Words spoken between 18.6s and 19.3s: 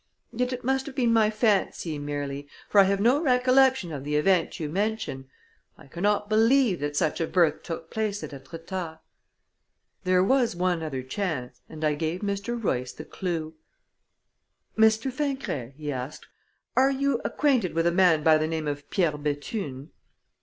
of Pierre